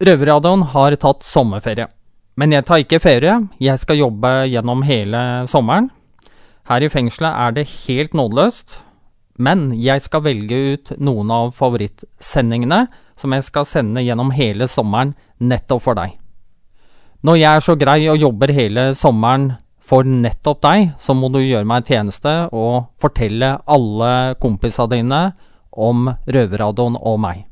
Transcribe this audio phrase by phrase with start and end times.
[0.00, 1.84] Røverradioen har tatt sommerferie.
[2.40, 5.90] Men jeg tar ikke ferie, jeg skal jobbe gjennom hele sommeren.
[6.70, 8.78] Her i fengselet er det helt nådeløst,
[9.36, 12.86] men jeg skal velge ut noen av favorittsendingene
[13.20, 16.16] som jeg skal sende gjennom hele sommeren nettopp for deg.
[17.20, 19.50] Når jeg er så grei og jobber hele sommeren
[19.84, 25.24] for nettopp deg, så må du gjøre meg en tjeneste og fortelle alle kompisene dine
[25.76, 27.44] om Røverradioen og meg.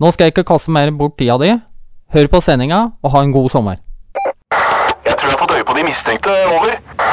[0.00, 1.58] Nå skal jeg ikke kaste mer bort tida di.
[2.10, 3.76] Hør på sendinga, og ha en god sommer.
[5.06, 6.32] Jeg tror jeg har fått øye på de mistenkte.
[6.54, 6.72] Over.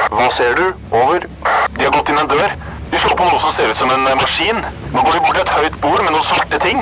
[0.10, 0.64] Hva ser du?
[0.90, 1.28] Over.
[1.76, 2.56] De har gått inn en dør.
[2.90, 4.64] De slår på noe som ser ut som en eh, maskin.
[4.96, 6.82] Nå går de bort til et høyt bord med noen svarte ting.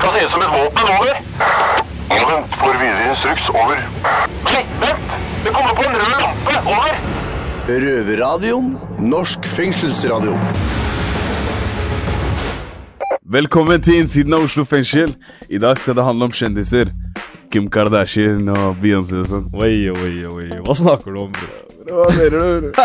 [0.00, 0.94] Kan se ut som et våpen.
[0.94, 1.20] Over.
[2.30, 3.50] Vent, får videre instruks.
[3.52, 3.84] Over.
[4.48, 5.20] Nei, vent!
[5.44, 6.56] Det kommer på en rød lampe.
[6.72, 6.96] Over.
[7.68, 8.72] Røverradioen.
[9.12, 10.38] Norsk fengselsradio.
[13.36, 15.12] Velkommen til innsiden av Oslo fengsel.
[15.52, 16.88] I dag skal det handle om kjendiser.
[17.52, 19.44] Kim Kardashian og Beyoncé og sånn.
[19.52, 20.46] Oi, oi, oi.
[20.64, 21.52] Hva snakker du om, bror?
[21.92, 22.72] Hva mener du?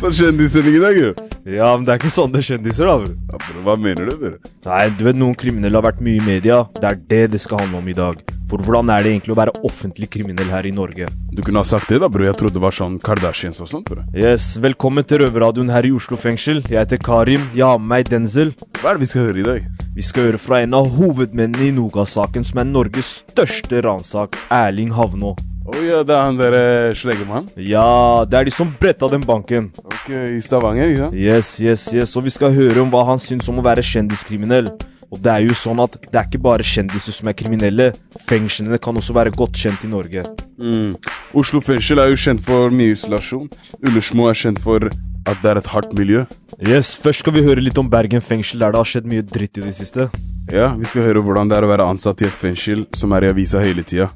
[0.00, 1.08] Sånn kjendissending i dag, jo.
[1.44, 2.94] Ja, men det er ikke sånne kjendiser, da.
[3.02, 3.10] bro.
[3.32, 4.38] Ja, bro, Hva mener du, dere?
[4.64, 6.62] Nei, du vet noen kriminelle har vært mye i media.
[6.78, 8.22] Det er det det skal handle om i dag.
[8.50, 11.06] For hvordan er det egentlig å være offentlig kriminell her i Norge?
[11.30, 12.26] Du kunne ha sagt det, da, bror.
[12.26, 14.02] Jeg trodde det var sånn Kardashians og sånt, bror.
[14.10, 16.58] Yes, velkommen til Røverradioen her i Oslo fengsel.
[16.66, 17.46] Jeg heter Karim.
[17.54, 18.50] Jeg har med meg Denzel.
[18.80, 19.70] Hva er det vi skal høre i dag?
[19.94, 24.90] Vi skal høre fra en av hovedmennene i Noga-saken, som er Norges største ransak, Erling
[24.98, 25.36] Havnå.
[25.70, 26.62] Å ja, det er han derre
[26.98, 27.52] sleggemannen?
[27.62, 29.70] Ja, det er de som bretta den banken.
[29.84, 31.20] Ok, i Stavanger, ikke sant?
[31.22, 32.18] Yes, yes, yes.
[32.18, 34.72] Og vi skal høre om hva han syns om å være kjendiskriminell.
[35.10, 37.90] Og det er jo sånn at det er ikke bare kjendiser som er kriminelle.
[38.28, 40.22] Fengslene kan også være godt kjent i Norge.
[40.60, 40.94] Mm.
[41.34, 43.48] Oslo fengsel er jo kjent for mye isolasjon.
[43.82, 44.86] Ullersmo er kjent for
[45.28, 46.24] at det er et hardt miljø.
[46.60, 49.58] Yes, Først skal vi høre litt om Bergen fengsel, der det har skjedd mye dritt
[49.58, 50.10] i det siste.
[50.50, 53.26] Ja, vi skal høre hvordan det er å være ansatt i et fengsel som er
[53.26, 54.10] i avisa hele tida.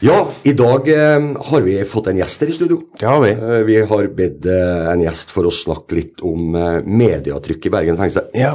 [0.00, 2.78] Ja, i dag eh, har vi fått en gjest her i studio.
[2.96, 3.34] Det har vi.
[3.36, 7.72] Eh, vi har bedt eh, en gjest for å snakke litt om eh, medietrykk i
[7.74, 8.30] Bergen fengsel.
[8.32, 8.54] Ja.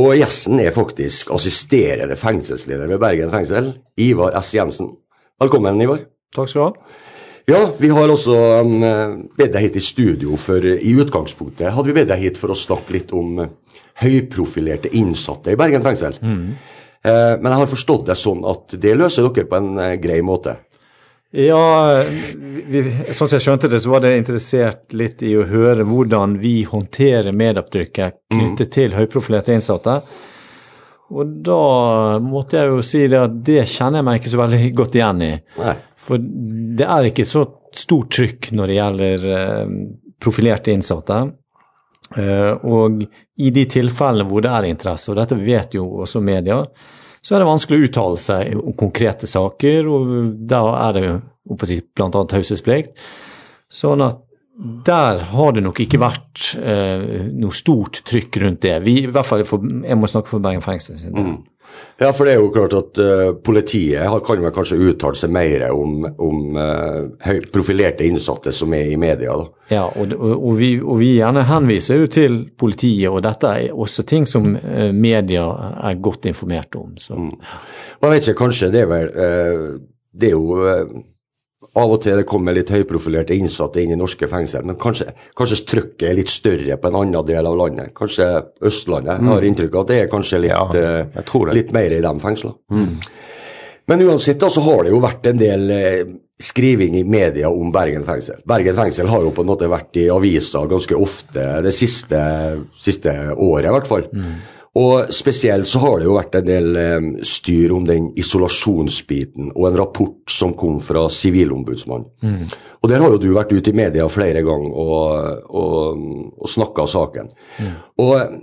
[0.00, 4.54] Og gjesten er faktisk assisterende fengselsleder ved Bergen fengsel, Ivar S.
[4.56, 4.94] Jensen.
[5.42, 6.00] Velkommen, Ivar.
[6.34, 7.00] Takk skal du ha.
[7.44, 8.78] Ja, vi har også um,
[9.36, 12.56] bedt deg hit i studio, for i utgangspunktet hadde vi bedt deg hit for å
[12.56, 13.50] snakke litt om uh,
[14.00, 16.16] høyprofilerte innsatte i Bergen fengsel.
[16.16, 16.72] Eh,
[17.10, 20.58] men jeg har forstått det sånn at det løser dere på en eh, grei måte.
[21.34, 22.04] Ja,
[22.70, 26.36] vi, sånn som jeg skjønte det, så var det interessert litt i å høre hvordan
[26.38, 29.96] vi håndterer medopptrykket knyttet til høyprofilerte innsatte.
[31.14, 31.58] Og da
[32.22, 35.24] måtte jeg jo si det at det kjenner jeg meg ikke så veldig godt igjen
[35.26, 35.32] i.
[35.58, 35.74] Nei.
[36.06, 36.22] For
[36.78, 37.44] det er ikke så
[37.74, 39.74] stort trykk når det gjelder eh,
[40.22, 41.18] profilerte innsatte.
[42.12, 43.00] Eh, og
[43.40, 46.60] i de tilfellene hvor det er interesse, og dette vet jo også media,
[47.24, 50.12] så er det vanskelig å uttale seg om konkrete saker, og
[50.48, 51.06] da er det
[51.48, 52.10] bl.a.
[52.28, 53.00] taushetsplikt.
[53.72, 54.20] Sånn at
[54.86, 58.76] der har det nok ikke vært eh, noe stort trykk rundt det.
[58.84, 61.32] Vi, i hvert fall for, Jeg må snakke for Bergen fengsel sin del.
[62.00, 65.30] Ja, for det er jo klart at uh, politiet har, kan vel kanskje uttale seg
[65.34, 69.46] mer om, om uh, profilerte innsatte som er i media, da.
[69.70, 74.04] Ja, og, og, vi, og vi gjerne henviser jo til politiet, og dette er også
[74.04, 75.46] ting som eh, media
[75.88, 76.92] er godt informert om.
[77.00, 77.16] Så.
[77.16, 79.64] Og jeg vet ikke, kanskje det er vel uh,
[80.12, 81.04] Det er jo
[81.74, 85.60] av og til det kommer litt høyprofilerte innsatte inn i norske fengsel, men kanskje, kanskje
[85.66, 87.90] trykket er litt større på en annen del av landet.
[87.98, 88.28] Kanskje
[88.62, 89.18] Østlandet.
[89.18, 92.12] Jeg har inntrykk av at det er kanskje litt, Ja, eh, litt mer i de
[92.22, 92.54] fengslene.
[93.86, 96.04] Men uansett da, så har det jo vært en del eh,
[96.40, 98.40] skriving i media om Bergen fengsel.
[98.48, 102.20] Bergen fengsel har jo på en måte vært i aviser ganske ofte det siste,
[102.74, 104.06] siste året, i hvert fall.
[104.74, 109.68] Og spesielt så har det jo vært en del eh, styr om den isolasjonsbiten, og
[109.68, 112.48] en rapport som kom fra Sivilombudsmannen.
[112.82, 116.02] Og der har jo du vært ute i media flere ganger og, og,
[116.36, 117.30] og snakka saken.
[118.02, 118.34] Og eh,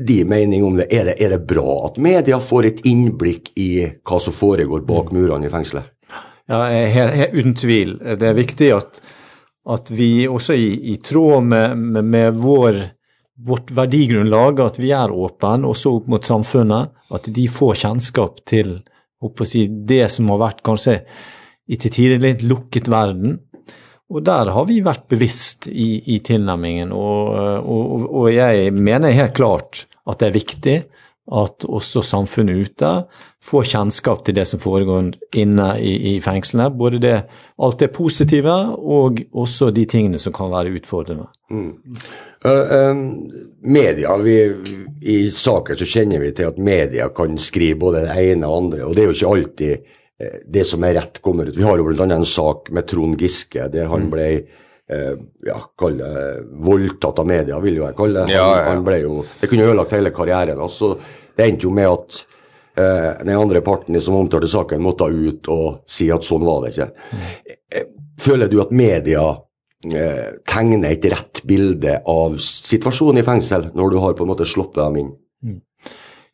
[0.00, 3.70] de mening om det er, det, er det bra at media får et innblikk i
[4.06, 5.88] hva som foregår bak murene i fengselet?
[6.50, 7.96] Ja, jeg er uten tvil.
[8.18, 9.00] Det er viktig at,
[9.70, 12.80] at vi også i, i tråd med, med, med vår,
[13.46, 18.80] vårt verdigrunnlag, at vi er åpne også opp mot samfunnet, at de får kjennskap til
[19.44, 21.00] si, det som har vært kanskje
[21.70, 23.38] i til tider litt lukket verden.
[24.10, 27.28] Og der har vi vært bevisst i, i tilnærmingen, og,
[27.62, 30.76] og- og jeg mener helt klart at det er viktig
[31.30, 32.88] at også samfunnet ute
[33.44, 36.68] får kjennskap til det som foregår inne i, i fengslene.
[36.76, 37.14] Både det,
[37.56, 41.30] alt det positive og også de tingene som kan være utfordrende.
[41.50, 41.70] Mm.
[42.44, 43.00] Uh, um,
[43.64, 44.36] media, vi,
[45.02, 48.84] I saker så kjenner vi til at media kan skrive både det ene og andre,
[48.86, 49.72] og det er jo ikke alltid
[50.20, 51.56] eh, det som er rett kommer ut.
[51.56, 52.06] Vi har jo bl.a.
[52.06, 55.14] en sak med Trond Giske der han ble eh,
[55.48, 56.10] ja, kalle
[56.60, 58.26] voldtatt av media, vil jo jeg kalle det.
[58.28, 58.66] Han, ja, ja.
[58.68, 60.76] han ble jo, det kunne ødelagt hele karrieren hans.
[60.76, 60.92] så
[61.36, 62.36] Det endte jo med at eh,
[63.24, 66.90] den andre parten som omtalte saken, måtte ut og si at sånn var det ikke.
[67.70, 67.88] Eh,
[68.20, 69.22] Føler du at media
[69.88, 74.48] eh, tegner et rett bilde av situasjonen i fengsel, når du har på en måte
[74.48, 75.12] sluppet dem inn?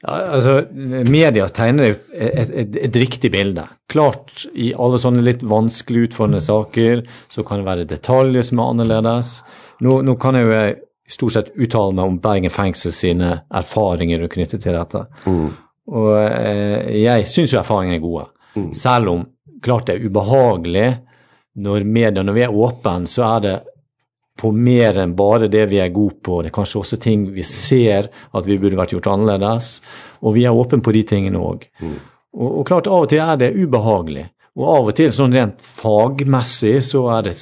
[0.02, 0.56] Ja, altså,
[1.08, 3.64] Media tegner et, et, et, riktig bilde.
[3.90, 8.74] Klart, i alle sånne litt vanskelig utfordrende saker så kan det være detaljer som er
[8.74, 9.32] annerledes.
[9.86, 10.60] Nå, nå kan jeg jo
[11.16, 15.06] stort sett uttale meg om Bergen fengsel sine erfaringer knyttet til dette.
[15.92, 18.26] Og eh, jeg syns jo erfaringene er gode.
[18.74, 19.24] Selv om
[19.62, 20.88] klart det er ubehagelig
[21.60, 23.56] når media, når vi er åpne, så er det
[24.36, 26.42] på mer enn bare det vi er gode på.
[26.42, 29.78] Det er kanskje også ting vi ser at vi burde vært gjort annerledes.
[30.20, 31.64] Og vi er åpne på de tingene òg.
[32.36, 34.26] Og, og klart, av og til er det ubehagelig.
[34.56, 37.36] Og av og til, sånn rent fagmessig, så er det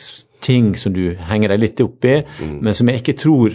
[0.44, 2.20] ting som du henger deg litt opp i,
[2.61, 3.55] men som jeg ikke tror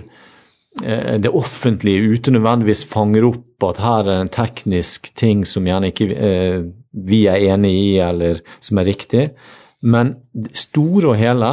[1.19, 6.07] det offentlige ute nødvendigvis fanger opp at her er en teknisk ting som gjerne ikke
[6.15, 9.25] eh, vi er enig i, eller som er riktig.
[9.81, 10.15] Men
[10.55, 11.51] store og hele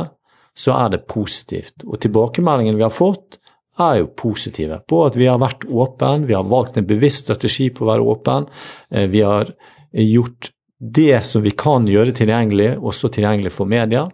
[0.57, 1.85] så er det positivt.
[1.85, 3.41] Og tilbakemeldingen vi har fått,
[3.77, 7.69] er jo positive på at vi har vært åpen, vi har valgt en bevisst strategi
[7.69, 8.47] på å være åpen.
[8.91, 9.53] Eh, Vi har
[9.93, 14.07] gjort det som vi kan gjøre tilgjengelig, også tilgjengelig for media.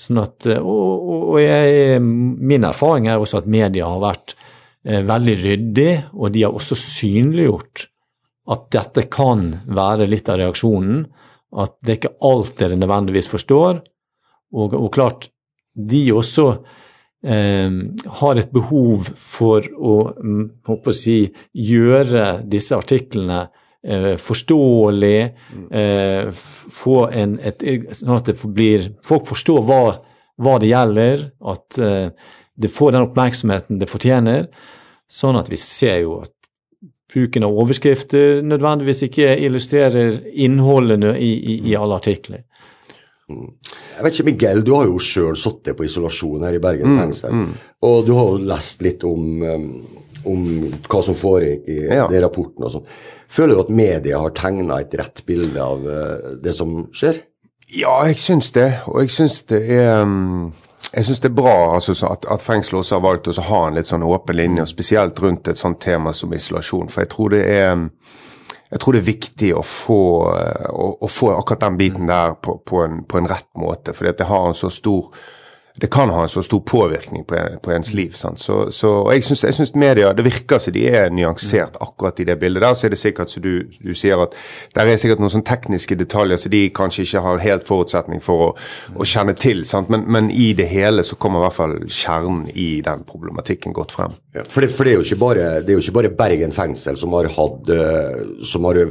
[0.00, 5.02] Sånn at, eh, og, og, jeg, min erfaring er også at media har vært eh,
[5.06, 7.86] veldig ryddig, og de har også synliggjort
[8.50, 11.04] at dette kan være litt av reaksjonen.
[11.60, 13.82] At det er ikke alt dere nødvendigvis forstår.
[14.54, 15.28] Og, og klart,
[15.74, 16.46] de også
[17.22, 17.70] eh,
[18.20, 21.22] har et behov for å, mm, å si,
[21.54, 23.44] gjøre disse artiklene
[23.86, 25.20] eh, forståelig,
[25.70, 26.32] eh,
[26.82, 27.64] få en, et,
[27.96, 29.80] sånn at det blir, folk forstår hva,
[30.40, 31.24] hva det gjelder,
[31.54, 34.46] at eh, det får den oppmerksomheten det fortjener,
[35.10, 36.34] sånn at vi ser jo at
[37.10, 42.44] bruken av overskrifter nødvendigvis ikke illustrerer innholdet i, i, i alle artikler.
[43.30, 47.42] Jeg vet ikke, Miguel, du har jo sjøl sittet på isolasjon her i Bergen fengsel.
[47.86, 49.66] Og du har jo lest litt om, um,
[50.28, 50.46] om
[50.90, 52.06] hva som foregikk i Ja.
[52.10, 52.86] den rapporten og sånn.
[53.30, 57.22] Føler du at media har tegna et rett bilde av uh, det som skjer?
[57.70, 58.80] Ja, jeg syns det.
[58.90, 60.52] Og jeg syns det er um,
[60.92, 63.76] jeg synes det er bra altså, at, at fengselet også har valgt å ha en
[63.78, 66.90] litt sånn åpen linje, og spesielt rundt et sånt tema som isolasjon.
[66.90, 67.90] For jeg tror det er um,
[68.70, 70.02] jeg tror det er viktig å få,
[70.38, 73.94] eh, å, å få akkurat den biten der på, på, en, på en rett måte.
[73.96, 75.10] For det har en så stor
[75.80, 78.12] det kan ha en så stor påvirkning på, på ens liv.
[78.12, 78.40] Sant?
[78.40, 82.36] Så, så, og jeg syns, media det virker som de er nyansert akkurat i det
[82.40, 82.74] bildet der.
[82.76, 84.36] Så er det sikkert som du, du sier at
[84.76, 88.44] der er sikkert noen sånne tekniske detaljer som de kanskje ikke har helt forutsetning for
[88.44, 88.50] å,
[88.92, 89.64] å kjenne til.
[89.68, 89.88] Sant?
[89.92, 93.96] Men, men i det hele så kommer i hvert fall kjernen i den problematikken godt
[93.96, 94.18] frem.
[94.36, 97.16] Ja, for, det, for det, er bare, det er jo ikke bare Bergen fengsel som
[97.16, 98.20] har, hatt, eh,
[98.52, 98.82] som har,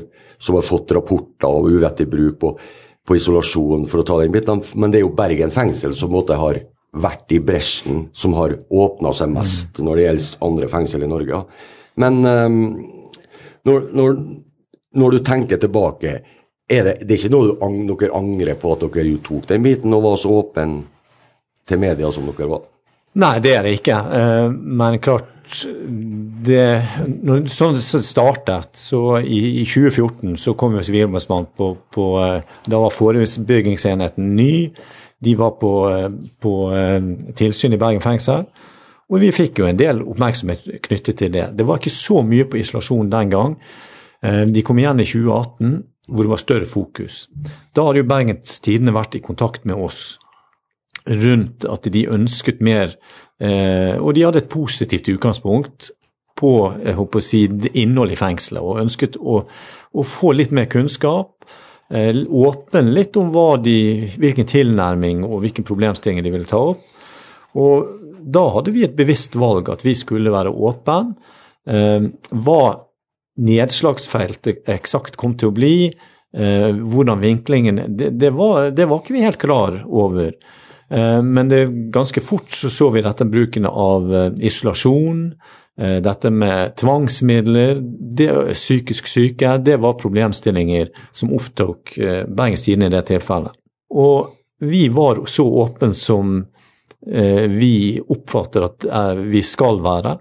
[0.41, 2.56] som har fått rapporter om uvettig bruk på,
[3.06, 6.38] på isolasjon, for å ta den biten, men det er jo Bergen fengsel som måtte
[6.41, 11.10] har vært i bresjen, som har åpna seg mest når det gjelder andre fengsel i
[11.12, 11.41] Norge.
[12.01, 12.60] Men um,
[13.67, 14.19] når, når,
[14.98, 16.15] når du tenker tilbake,
[16.69, 19.65] er det, det er ikke noe ang, dere angrer på at dere jo tok den
[19.65, 20.79] biten og var så åpen
[21.69, 22.65] til media som dere var?
[23.19, 23.98] Nei, det er det ikke.
[24.19, 25.36] Eh, Men klart
[26.46, 26.65] det,
[27.25, 32.58] når, Sånn det startet, så i, i 2014 så kom jo Sivilombudsmannen på, på eh,
[32.69, 34.51] Da var forebyggingsenheten ny.
[35.23, 36.09] De var på, eh,
[36.41, 37.01] på eh,
[37.35, 38.45] tilsyn i Bergen fengsel.
[39.09, 41.49] Og vi fikk jo en del oppmerksomhet knyttet til det.
[41.57, 43.57] Det var ikke så mye på isolasjon den gang.
[44.23, 47.27] Eh, De kom igjen i 2018 hvor det var større fokus.
[47.75, 50.17] Da hadde jo Bergens Tidende vært i kontakt med oss
[51.05, 52.95] rundt at de ønsket mer,
[53.39, 55.91] og de hadde et positivt utgangspunkt
[56.39, 56.51] på
[56.83, 59.41] jeg håper å si, det innholdet i fengselet, og ønsket å,
[59.93, 61.45] å få litt mer kunnskap.
[61.89, 63.31] Eh, åpne litt om
[63.63, 66.84] de, hvilken tilnærming og hvilken problemstilling de ville ta opp.
[67.58, 67.96] Og
[68.29, 71.00] da hadde vi et bevisst valg at vi skulle være åpne.
[71.65, 72.05] Eh,
[72.46, 72.62] hva
[73.39, 79.17] nedslagsfeltet eksakt kom til å bli, eh, hvordan vinklingen det, det, var, det var ikke
[79.17, 80.34] vi helt klar over.
[80.89, 81.60] Men det,
[81.93, 84.08] ganske fort så, så vi dette bruken av
[84.41, 85.19] isolasjon,
[85.79, 87.77] Dette med tvangsmidler,
[88.19, 93.55] det, psykisk syke, det var problemstillinger som opptok eh, Bergens Tidende i det tilfellet.
[93.95, 96.36] Og vi var så åpne som
[97.07, 100.17] eh, vi oppfatter at eh, vi skal være.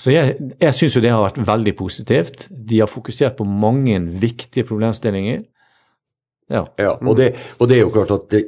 [0.00, 2.48] Så jeg, jeg syns jo det har vært veldig positivt.
[2.50, 5.44] De har fokusert på mange viktige problemstillinger.
[6.52, 6.66] Ja.
[6.80, 8.42] Ja, og det, og det er jo klart at det,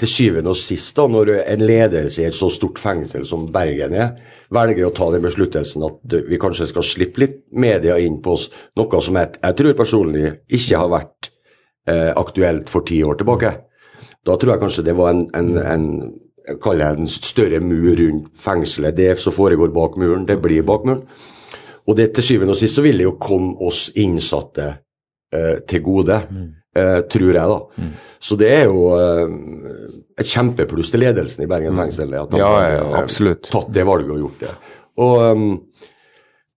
[0.00, 3.94] til syvende og sist, da, når en ledelse i et så stort fengsel som Bergen
[3.94, 4.16] er,
[4.54, 8.48] velger å ta den besluttelsen at vi kanskje skal slippe litt media inn på oss,
[8.78, 11.30] noe som jeg, jeg tror personlig ikke har vært
[11.86, 13.54] eh, aktuelt for ti år tilbake.
[14.24, 15.86] Da tror jeg kanskje det var en, en, en
[16.44, 18.96] jeg kaller det en større mur rundt fengselet.
[18.96, 21.06] Det som foregår bak muren, det blir bak muren.
[21.86, 24.66] Og det til syvende og sist så vil det jo komme oss innsatte
[25.32, 26.18] eh, til gode,
[26.76, 27.88] eh, tror jeg da.
[28.24, 29.34] Så det er jo eh,
[30.20, 34.14] et kjempepluss til ledelsen i Bergen fengsel at de Ja, har eh, tatt det valget
[34.16, 34.54] og gjort det.
[35.04, 35.48] Og um,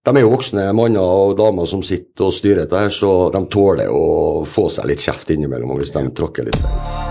[0.06, 3.42] de er jo voksne manner og damer som sitter og styrer dette, her, så de
[3.50, 7.07] tåler å få seg litt kjeft innimellom hvis de tråkker litt.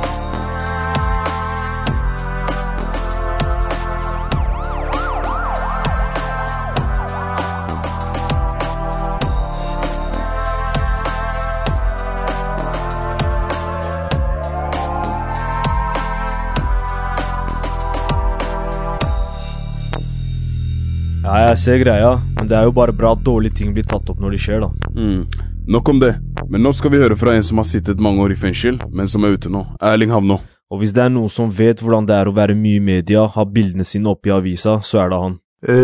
[21.54, 24.20] Jeg ser greia, men det er jo bare bra at dårlige ting blir tatt opp
[24.20, 24.92] når de skjer, da.
[24.98, 25.24] Mm.
[25.68, 26.14] Nok om det,
[26.48, 29.10] men nå skal vi høre fra en som har sittet mange år i fengsel, men
[29.12, 29.66] som er ute nå.
[29.84, 30.40] Erling Havnå.
[30.72, 33.26] Og hvis det er noen som vet hvordan det er å være mye i media,
[33.32, 35.38] ha bildene sine oppe i avisa, så er det han.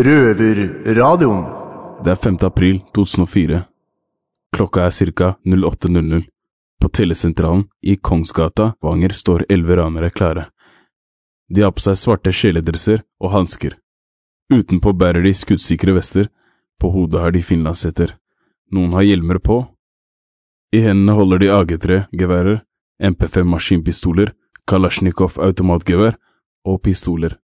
[0.08, 1.44] Røverradioen.
[2.04, 2.40] Det er 5.
[2.48, 3.62] april 2004.
[4.54, 5.36] Klokka er ca.
[5.48, 6.26] 08.00.
[6.82, 10.50] På telesentralen i Kongsgata, Vanger, står elleve ranere klare.
[11.48, 13.78] De har på seg svarte kjeledresser og hansker.
[14.52, 16.28] Utenpå bærer de skuddsikre vester,
[16.80, 18.18] på hodet har de finlandshetter.
[18.72, 19.64] Noen har hjelmer på.
[20.74, 22.64] I hendene holder de AG3-geværer,
[23.04, 24.34] MP5 maskinpistoler,
[24.68, 26.16] Kalasjnikov automatgevær
[26.66, 27.38] og pistoler.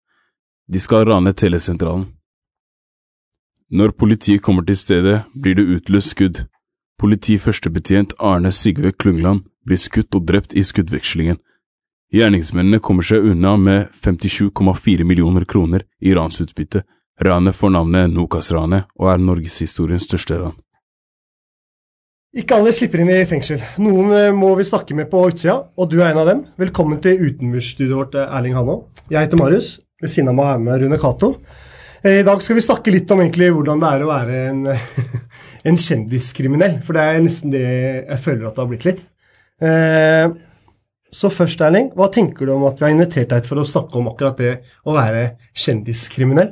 [0.68, 2.06] De skal rane telesentralen.
[3.72, 6.46] Når politiet kommer til stedet, blir det utløst skudd.
[7.00, 11.38] Politiførstebetjent Arne Sigve Klungland blir skutt og drept i skuddvekslingen.
[12.14, 16.86] Gjerningsmennene kommer seg unna med 57,4 millioner kroner i ransutbytte.
[17.20, 20.56] Ranet får navnet Nokas-ranet og er norgeshistoriens største ran.
[22.38, 23.60] Ikke alle slipper inn i fengsel.
[23.82, 26.44] Noen eh, må vi snakke med på utsida, og du er en av dem.
[26.60, 28.78] Velkommen til utenmursstudioet vårt, eh, Erling Hanå.
[29.10, 29.72] Jeg heter Marius.
[30.00, 31.34] Ved siden av meg er med Rune Cato.
[32.04, 34.68] Eh, I dag skal vi snakke litt om hvordan det er å være en,
[35.72, 36.78] en kjendiskriminell.
[36.86, 39.02] For det er nesten det jeg føler at det har blitt litt.
[39.58, 40.38] Eh,
[41.14, 43.96] Så først, Erling, hva tenker du om at vi har invitert deg for å snakke
[44.00, 46.52] om akkurat det å være kjendiskriminell?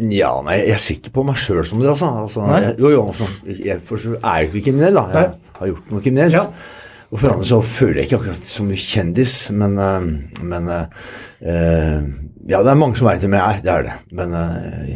[0.00, 2.08] Ja, nei, jeg ser ikke på meg sjøl som det, altså.
[2.22, 5.02] altså jeg, jo, jo, altså, jeg for er jo ikke kriminell, da.
[5.12, 5.56] Jeg Nei.
[5.58, 6.36] har gjort noe kriminelt.
[6.38, 6.78] Ja.
[7.10, 10.10] Og for andre så føler jeg ikke akkurat som kjendis, men, eh,
[10.46, 12.04] men eh,
[12.48, 13.96] Ja, det er mange som veit hvem jeg er, det er det.
[14.16, 14.92] Men eh,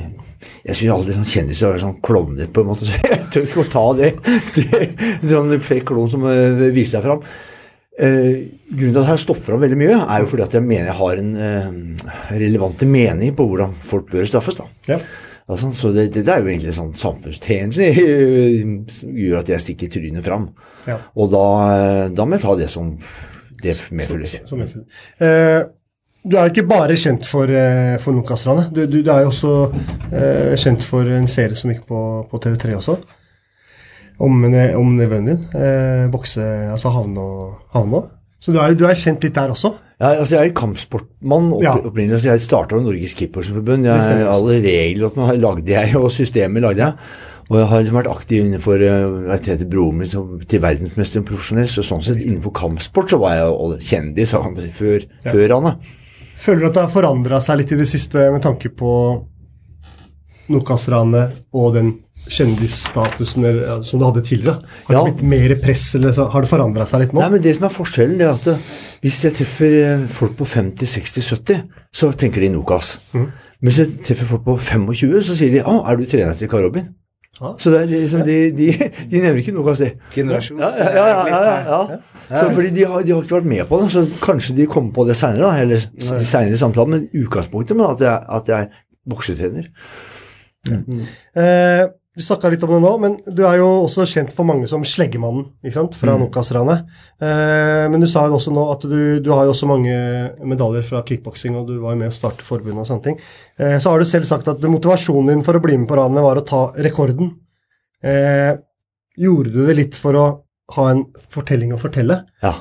[0.65, 2.89] jeg syns alle sånn kjendiser er sånn klovner, på en måte.
[2.89, 4.15] Så jeg tør ikke å ta det.
[4.57, 7.27] det sånn frekk klovn som viser seg fram.
[7.95, 10.89] Eh, grunnen til at jeg står fram veldig mye, er jo fordi at jeg mener
[10.91, 12.09] jeg har en eh,
[12.41, 14.59] relevante mening på hvordan folk bør straffes.
[14.59, 14.67] da.
[14.95, 14.99] Ja.
[15.45, 19.93] Altså, så det, det er jo egentlig sånn samfunnstjenlig eh, som gjør at jeg stikker
[19.93, 20.49] trynet fram.
[20.89, 20.99] Ja.
[21.15, 21.47] Og da,
[21.77, 22.95] eh, da må jeg ta det som
[23.65, 24.41] det medfølger.
[24.41, 25.03] Som som medfølger.
[25.21, 25.63] Eh,
[26.25, 28.71] du er jo ikke bare kjent for, eh, for Nokas-ranet.
[28.73, 29.53] Du, du, du er jo også
[30.11, 32.97] eh, kjent for en serie som gikk på, på TV3 også.
[34.23, 34.45] Om,
[34.79, 35.41] om nevøen din.
[35.59, 37.25] Eh, bokse, altså Havnå.
[37.75, 39.73] og Så du er, du er kjent litt der også.
[40.01, 41.75] Ja, altså jeg er kampsportmann opp, Ja.
[41.79, 42.21] opprinnelig.
[42.21, 43.87] så Jeg starta Norges Kippersforbund.
[43.87, 46.93] Alle reglene lagde jeg, og systemet lagde jeg.
[47.51, 51.69] Og jeg har vært aktiv innenfor eh, Jeg heter broren min som, til verdensmester profesjonell,
[51.69, 54.33] så sånn sett innenfor kampsport så var jeg kjendis
[54.73, 55.77] før, før han.
[56.37, 58.91] Føler du at det har forandra seg litt i det siste med tanke på
[60.53, 61.93] Nokas-ranet og den
[62.25, 63.45] kjendisstatusen
[63.85, 64.63] som du hadde tidligere?
[64.87, 65.05] Har Ja.
[65.05, 67.21] det blitt mer press, eller så, har det forandra seg litt nå?
[67.21, 68.67] Nei, men det som er forskjellen, det er at eh,
[69.03, 72.99] hvis jeg treffer eh, folk på 50, 60, 70, så tenker de Nokas.
[73.13, 73.27] Mm.
[73.61, 76.49] Men hvis jeg treffer folk på 25, så sier de 'Å, er du trener til
[76.49, 76.95] Karl Robin?'
[77.41, 77.51] Ja.
[77.59, 78.67] Så det er liksom, de, de,
[79.11, 79.89] de nevner ikke Nokas, de.
[80.15, 80.61] Generasjons...
[80.61, 81.99] Ja, ja, ja, ja, ja, ja.
[82.31, 84.93] Så fordi de har, de har ikke vært med på det, så kanskje de kommer
[84.95, 88.69] på det seinere, eller de senere samtaler, men utgangspunktet med at jeg, at jeg er
[89.11, 89.67] boksetrener.
[90.71, 94.69] Eh, Vi snakka litt om det nå, men du er jo også kjent for mange
[94.71, 95.97] som Sleggemannen ikke sant?
[95.99, 96.21] fra Mm.
[96.23, 96.85] Nokas-ranet.
[97.19, 99.97] Eh, men du sa jo også nå at du, du har jo også mange
[100.47, 103.19] medaljer fra kickboksing, og du var jo med å starte forbundet og sånne ting.
[103.59, 106.23] Eh, så har du selv sagt at motivasjonen din for å bli med på ranet
[106.23, 107.35] var å ta rekorden.
[108.05, 108.53] Eh,
[109.19, 110.29] gjorde du det litt for å
[110.77, 111.03] ha en
[111.35, 112.21] fortelling å fortelle?
[112.47, 112.55] Ja.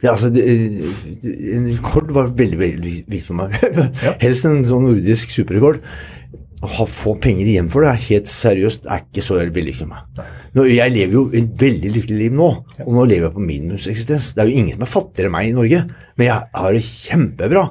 [0.00, 0.14] Ja.
[0.14, 0.46] Altså, det,
[1.26, 3.58] en rekord var veldig veldig viktig for meg.
[4.22, 5.82] Helst en sånn nordisk superrekord.
[6.60, 10.18] Å få penger igjen for det er helt seriøst er ikke så veldig for meg.
[10.56, 12.48] Nå, jeg lever jo et veldig lykkelig liv nå,
[12.84, 14.34] og nå lever jeg på minimumseksistens.
[14.36, 15.80] Det er jo ingen som er fattigere enn meg i Norge,
[16.20, 17.62] men jeg har det kjempebra.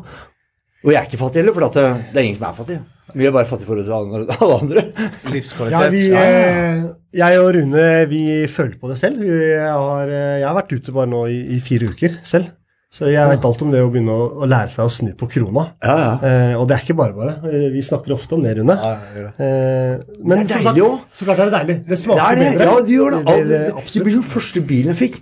[0.80, 2.80] Og jeg er ikke fattig heller, for det, det er ingen som er fattig.
[3.20, 4.84] Vi er bare fattige i forhold til alle- andre.
[5.30, 5.72] andre.
[5.74, 6.84] Ja, vi, eh,
[7.20, 9.22] jeg og Rune vi føler på det selv.
[9.26, 12.52] Jeg har, eh, jeg har vært ute bare nå i, i fire uker selv.
[12.92, 15.28] Så jeg vet alt om det å begynne å, å lære seg å snu på
[15.30, 15.68] krona.
[15.86, 16.14] Ja, ja.
[16.26, 17.36] Eh, og det er ikke bare bare.
[17.46, 18.74] Eh, Vi snakker ofte om det, Rune.
[18.74, 21.20] Eh, men Det er som deilig sagt, også.
[21.20, 21.76] så klart er det deilig.
[21.92, 22.48] Det smaker det det.
[22.58, 22.66] bedre.
[22.66, 23.20] Ja, det gjør det.
[23.28, 24.04] Det- det- Det, absolutt.
[24.08, 25.22] blir den første bilen jeg fikk.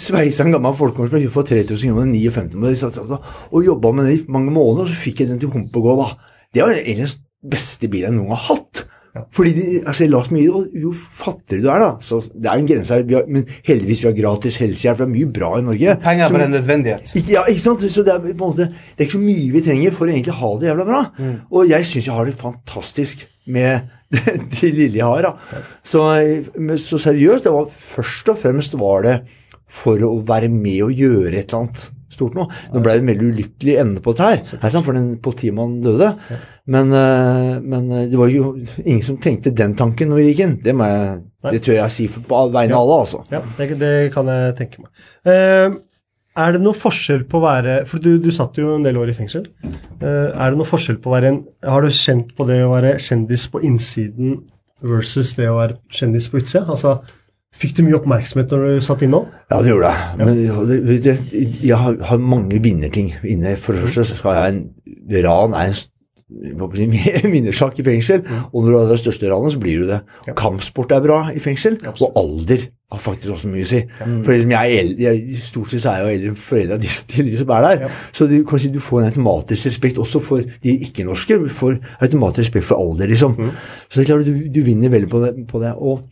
[0.00, 2.92] Sveisa en gammel folkevogn for 3000 kroner, 59 men jeg
[3.52, 6.08] og- jobba med det i mange måneder, og så fikk jeg den til Humpegå, da.
[6.54, 8.73] Det var egentlig den beste bilen jeg noen gang har hatt.
[9.34, 12.58] Fordi de, altså jeg la mye, og Jo fattigere du er, da så Det er
[12.58, 14.98] en grense her, men heldigvis vi har gratis helsehjelp.
[14.98, 15.96] Det er mye bra i Norge.
[16.02, 17.12] Penger er bare en nødvendighet.
[17.14, 17.84] ikke, ja, ikke sant?
[17.94, 20.14] Så det er, på en måte, det er ikke så mye vi trenger for å
[20.14, 21.02] egentlig ha det jævla bra.
[21.52, 25.28] Og jeg syns jeg har det fantastisk med det, det lille jeg har.
[25.30, 25.62] Da.
[25.86, 26.04] Så,
[26.58, 29.18] men så seriøst, det var først og fremst var det
[29.70, 32.46] for å være med og gjøre et eller annet stort nå.
[32.72, 36.10] Nå ble det en veldig ulykkelig ende på dette her, for den politimannen døde.
[36.70, 38.54] Men, eh, men eh, det var jo
[38.84, 40.54] ingen som tenkte den tanken når vi gikk inn.
[40.64, 41.18] Det, må jeg,
[41.50, 43.24] det tør jeg si på vegne av alle, altså.
[43.34, 45.04] Ja, det, det kan jeg tenke meg.
[45.28, 45.76] Uh,
[46.34, 49.12] er det noe forskjell på å være For du, du satt jo en del år
[49.12, 49.44] i fengsel.
[50.02, 52.96] Er det noe forskjell på å være en Har du kjent på det å være
[53.02, 54.40] kjendis på innsiden
[54.82, 56.64] versus det å være kjendis på utsida?
[56.74, 56.96] Altså,
[57.54, 59.40] fikk du mye oppmerksomhet når du satt inne òg?
[59.52, 60.20] Ja, det gjorde jeg.
[60.20, 61.16] Men det, det,
[61.62, 63.56] jeg har, har mange vinnerting inne.
[63.60, 64.62] For det første skal jeg en
[65.24, 65.82] Ran er en
[67.34, 70.00] vinnersak i fengsel, og når du har det største ranet, så blir du det.
[70.38, 73.80] Kampsport er bra i fengsel, og alder har faktisk også mye å si.
[73.98, 76.78] For liksom jeg er eldre, jeg, Stort sett er jeg jo eldre enn foreldra
[77.12, 77.96] til de som er der.
[78.14, 81.38] Så du, kan si, du får en automatisk respekt også for de ikke-norske.
[81.44, 83.36] Du får automatisk respekt for alder, liksom.
[83.88, 85.34] Så det er klart du, du vinner veldig på det.
[85.50, 85.74] På det.
[85.76, 86.04] Og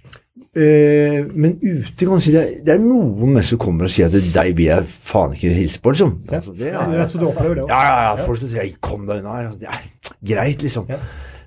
[0.52, 4.10] Eh, men ute kan du si det, det er noen mennesker som kommer og sier
[4.10, 6.10] at deg vil jeg faen ikke hilse på, liksom.
[6.28, 7.72] Altså, det er, Ja, så du opplever det også?
[7.72, 8.26] ja, ja, ja.
[8.26, 9.56] Folk sier 'kom deg unna'.
[9.58, 9.86] Det er
[10.34, 10.86] greit, liksom.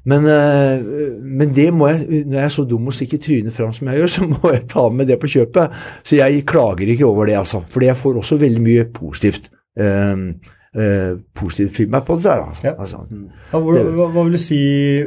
[0.05, 0.81] Men, eh,
[1.21, 3.97] men det må jeg, når jeg er så dum og stikker trynet fram som jeg
[4.01, 5.71] gjør, så må jeg ta med det på kjøpet.
[6.03, 7.63] Så jeg klager ikke over det, altså.
[7.69, 9.49] For jeg får også veldig mye positivt.
[9.77, 10.15] eh,
[10.75, 12.45] eh, positiv feedback på det der.
[12.63, 12.73] Ja.
[12.79, 12.97] altså.
[13.53, 14.57] Ja, hvor, hva, hva vil du si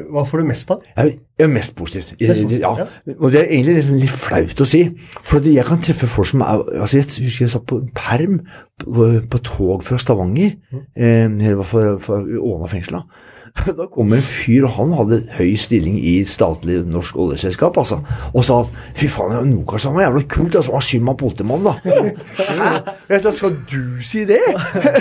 [0.08, 0.84] Hva får du mest av?
[0.98, 2.16] Er mest positivt.
[2.20, 2.86] Mest positivt, ja.
[3.18, 4.82] Og det er egentlig litt flaut å si.
[5.22, 8.40] For jeg kan treffe folk som er altså Jeg husker jeg satt på en perm
[8.84, 10.54] på, tog fra Stavanger,
[10.96, 13.02] eh, eller for, for Åna-fengsla.
[13.02, 13.24] da.
[13.78, 18.00] Da kom en fyr, og han hadde høy stilling i statlig norsk oljeselskap, altså,
[18.32, 22.38] og sa at fy faen, Nokas var jævla kult, altså, han skyld meg politimannen, da.
[23.12, 24.40] Jeg sa, skal du si det?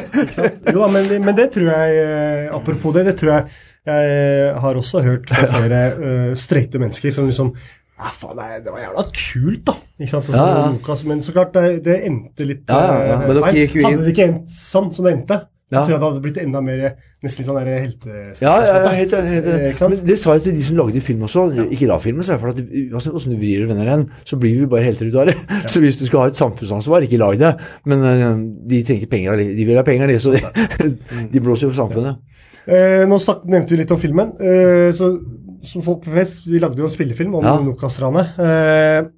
[0.74, 5.00] Jo men, men det tror jeg eh, Apropos det, det tror jeg jeg har også
[5.00, 7.54] hørt fra flere uh, streite mennesker som liksom
[7.98, 9.76] ja, faen, nei, Det var jævla kult, da.
[9.98, 10.24] Ikke sant?
[10.30, 10.72] Altså, Ja, ja.
[10.76, 13.86] Lukas, men så klart, det, det endte litt Ja, eh, feil.
[13.86, 16.62] Hadde det ikke endt sånn som det endte, så tror jeg det hadde blitt enda
[16.64, 16.84] mer
[17.26, 18.38] nesten litt sånn der heltestemning.
[18.46, 19.82] Ja, ja, ja, helt, helt, Eh, helt.
[19.82, 22.62] Men det sa jeg til de som lagde film også, ikke la filmen, for at
[22.62, 25.36] uansett hvordan du vrir og vender den, så blir vi bare helter ut av det.
[25.68, 27.56] Så hvis du skal ha et samfunnsansvar, ikke lag det.
[27.90, 28.38] Men eh,
[28.70, 30.44] de trenger penger, de vil ha penger, de, så de,
[31.34, 32.22] de blåser jo for samfunnet.
[32.68, 34.34] Eh, nå nevnte vi litt om filmen.
[34.40, 35.10] Eh, så,
[35.64, 37.56] som folk flest, De lagde jo en spillefilm om Ja.
[37.62, 38.38] Nokas-ranet.
[38.40, 39.10] Eh,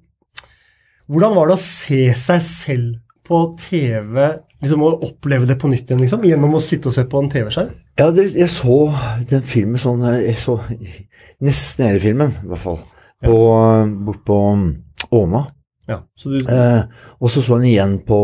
[1.10, 5.90] hvordan var det å se seg selv på TV, liksom å oppleve det på nytt
[5.90, 7.70] igjen, liksom, gjennom å sitte og se på en TV-skjerm?
[7.98, 8.76] Ja, det, jeg så
[9.28, 10.56] den filmen sånn Jeg så
[11.44, 12.78] nesten hele filmen, i hvert fall.
[13.20, 13.36] På,
[14.06, 14.68] bort på um,
[15.12, 15.44] Åna.
[15.90, 16.82] Ja, så du, Eh,
[17.20, 18.18] og så så jeg den igjen på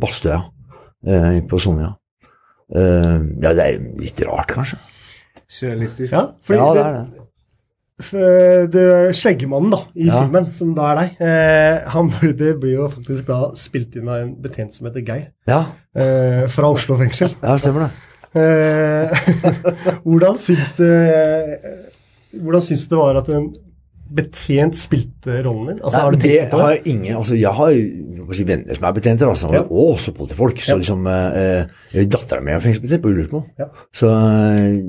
[0.00, 0.42] Bastøya,
[1.06, 1.94] eh, på Sonja.
[2.74, 4.78] Eh, ja, det er litt rart, kanskje.
[5.48, 6.12] Surrealistisk.
[6.12, 7.21] ja, fordi Ja, det det, er det.
[8.10, 10.20] Det Sleggemannen da, i Ja.
[10.22, 14.20] filmen, som da er deg, eh, han, det blir jo faktisk da spilt inn av
[14.24, 15.60] en betjent som heter Geir, Ja,
[15.94, 17.30] eh, fra Oslo fengsel.
[17.42, 17.92] ja stemmer det.
[18.34, 19.10] Eh,
[20.06, 21.58] hvordan syns du eh,
[22.40, 23.50] Hvordan syns du det var at en
[24.14, 25.80] betjent spilte rollen din?
[25.84, 26.76] Altså, Nei, har du det på har det?
[26.78, 27.72] jeg ingen Altså, jeg har
[28.36, 29.62] si, venner som er betjenter, altså, Ja.
[29.62, 30.56] og også politifolk.
[30.60, 30.78] Så Ja.
[30.82, 33.42] liksom eh, eh, Dattera mi er fengselsbetjent på Ullersmo.
[33.58, 33.66] Ja.
[33.92, 34.80] Så eh,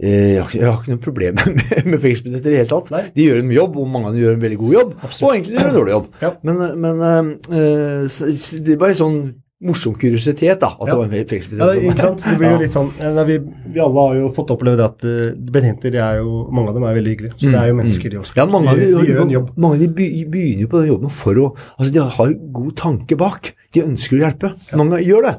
[0.00, 2.90] jeg, har, ikke- jeg har ikke noe problem med, med fengselsbetjenter i det hele tatt.
[2.90, 3.02] Nei.
[3.14, 4.94] De gjør en jobb, og mange av dem gjør en veldig god jobb.
[5.04, 6.06] Og egentlig gjør en dårlig jobb.
[6.42, 9.20] Men, eh, men eh, så, så det er bare sånn
[9.60, 10.94] morsom kuriositet, da, at Ja.
[10.94, 11.60] det var en fengselsbetjent.
[11.60, 12.22] Ja, ikke sant?
[12.24, 13.34] Det blir jo litt sånn eh, nei, vi,
[13.74, 16.86] vi alle har jo fått oppleve det at uh, betjenter er jo, mange av dem
[16.88, 17.34] er veldig hyggelige.
[17.36, 18.36] Så det er jo mennesker, de også.
[18.38, 19.50] Ja, mange av de, de, de gjør en jobb.
[19.60, 19.88] Mange av de
[20.32, 23.50] begynner jo på den jobben for å Altså, de har jo god tanke bak.
[23.76, 24.50] De ønsker å hjelpe.
[24.80, 25.34] Mange gjør det.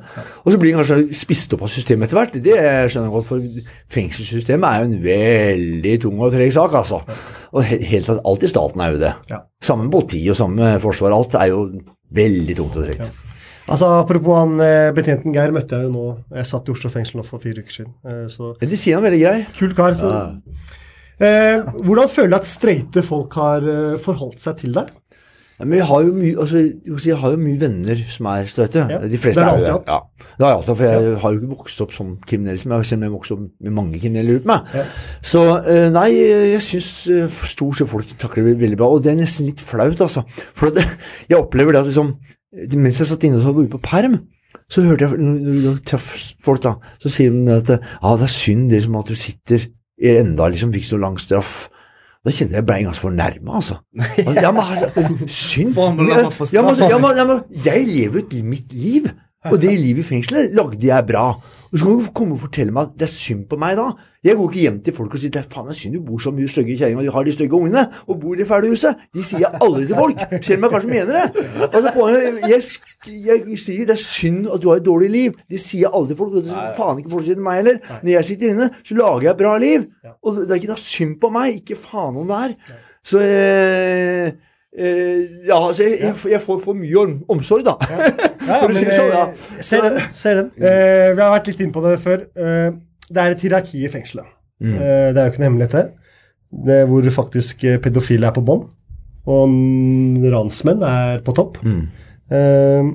[0.45, 2.37] Og så blir de kanskje spist opp av systemet etter hvert.
[2.45, 2.59] Det
[2.93, 3.49] skjønner jeg godt, for
[3.97, 7.01] fengselssystemet er jo en veldig tung og treg sak, altså.
[7.51, 9.11] Og helt alt i staten er jo det.
[9.33, 9.41] Ja.
[9.65, 11.65] Sammen med politi og sammen med forsvar, alt er jo
[12.15, 13.11] veldig tungt og tregt.
[13.69, 16.05] Altså, Apropos han eh, betjenten Geir møtte jeg jo nå.
[16.39, 17.93] Jeg satt i Oslo fengsel nå for fire uker siden.
[18.07, 19.35] Eh, så de sier han veldig grei.
[19.57, 19.97] Kul kar.
[19.97, 20.09] Så.
[21.21, 24.89] Eh, hvordan føler du at streite folk har eh, forholdt seg til deg?
[25.61, 26.57] Ja, Men jeg har jo mye, altså,
[27.05, 28.87] jeg har jo mye venner som er streite.
[28.89, 29.93] Ja, De fleste det har jeg alltid det.
[29.93, 30.25] Ja.
[30.25, 32.87] Det har jeg alltid, for jeg har jo ikke vokst opp som kriminell, som jeg,
[32.89, 34.73] selv om jeg vokste opp med mange kriminelle rundt meg.
[34.73, 34.85] Ja.
[35.33, 38.89] Så eh, nei, jeg syns eh, stort sett folk takler det veldig bra.
[38.89, 40.25] Og det er nesten litt flaut, altså.
[40.57, 40.81] For at,
[41.29, 42.15] jeg opplever det at liksom
[42.51, 44.17] Mens jeg satt inne og var ute på perm,
[44.71, 46.09] så hørte jeg når traff
[46.43, 49.69] folk, da, så sier de at ja, det er synd det som at du sitter
[50.01, 51.69] i enda liksom fikk så lang straff.
[52.21, 53.79] Da kjente jeg jeg ble ganske fornærma, altså.
[53.97, 54.89] altså ja, men, altså
[55.25, 55.73] synd.
[55.77, 56.83] Ja, men,
[57.17, 59.09] ja, men, jeg lever jo mitt liv,
[59.49, 61.31] og det livet i fengselet lagde jeg bra.
[61.71, 63.85] Og så kan du komme og fortelle meg at det er synd på meg da.
[64.27, 66.19] Jeg går ikke hjem til folk og sier er faen det er synd du bor
[66.21, 68.73] så mye stygge kjerringer og de har de stygge ungene og bor i det fæle
[68.73, 69.05] huset.
[69.15, 71.47] De sier jeg aldri til folk, selv om jeg kanskje mener det.
[71.69, 72.67] Altså, poenget, jeg,
[73.29, 75.41] jeg, sier det er synd at du har et dårlig liv.
[75.49, 77.61] Det sier jeg aldri til folk, og det skal faen ikke folk sier til meg
[77.61, 77.81] heller.
[78.03, 79.89] Når jeg sitter inne, så lager jeg et bra liv.
[80.21, 82.79] Og det er ikke noe synd på meg, ikke faen om det er.
[83.07, 84.35] Så eh,
[84.71, 87.75] ja, altså, jeg, jeg, får for mye om, omsorg, da.
[88.47, 89.25] Ja, men, sånn, ja.
[89.27, 89.97] eh, Ser den.
[90.15, 90.51] Ser den.
[90.55, 92.23] Eh, vi har vært litt inne på det før.
[92.39, 92.69] Eh,
[93.11, 94.29] det er et hierarki i fengselet.
[94.63, 94.75] Mm.
[94.77, 95.89] Eh, det er jo ikke noe hemmelighet her.
[96.51, 98.65] Det er hvor faktisk eh, pedofile er på bånn,
[99.31, 101.59] og ransmenn er på topp.
[101.67, 101.83] Mm.
[102.31, 102.91] Eh,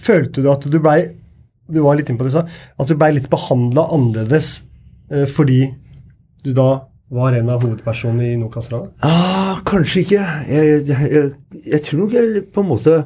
[0.00, 1.00] følte du at du blei
[1.70, 2.42] Du var litt inne på det, sa.
[2.80, 4.64] At du blei litt behandla annerledes
[5.12, 5.68] eh, fordi
[6.42, 6.70] du da
[7.10, 8.92] var en av hovedpersonene i Nokas-ranet?
[9.06, 10.26] Ah, kanskje ikke.
[10.48, 11.32] Jeg, jeg,
[11.66, 13.00] jeg, tror nok jeg på en måte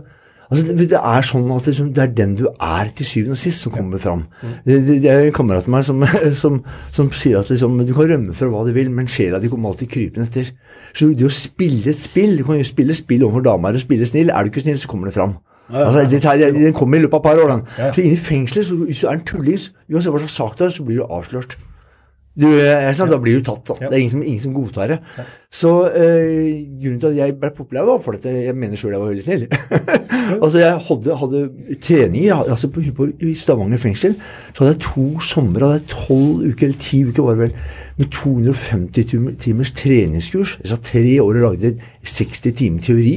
[0.53, 3.41] Altså, det, det er sånn at liksom, det er den du er til syvende og
[3.41, 4.27] sist, som kommer fram.
[4.67, 6.05] Det, det, det er en kamerat av meg som,
[6.43, 6.59] som,
[6.93, 9.73] som sier at liksom, du kan rømme fra hva du vil, men sjela di kommer
[9.73, 10.53] alltid krypende etter.
[10.95, 14.07] Så det å spille et spill Du kan jo spille spill overfor damer og spille
[14.07, 14.31] snill.
[14.31, 15.39] Er du ikke snill, så kommer det fram.
[15.73, 17.55] Altså, den kommer i løpet av et par år.
[17.55, 17.95] Den.
[17.97, 20.59] Så inn i fengselet, så, hvis du er en tulling, så- uansett hva slags sak
[20.61, 21.57] det er, så blir du avslørt.
[22.35, 23.63] Du, jeg, sånn, Da blir du tatt.
[23.69, 23.75] Da.
[23.79, 24.97] Det er ingen som, ingen som godtar det.
[25.55, 29.13] Så eh, grunnen til at jeg ble populær, var fordi jeg mener sjøl jeg var
[29.13, 29.45] veldig snill.
[30.43, 31.43] altså Jeg hadde, hadde
[31.85, 36.43] treninger altså på, på, I Stavanger fengsel så hadde jeg to somre, hadde jeg tolv
[36.49, 37.55] uker, eller ti uker var det vel,
[38.01, 40.57] med 250 tim- timers treningskurs.
[40.65, 43.15] Jeg satt tre år og lagde 60 timer teori,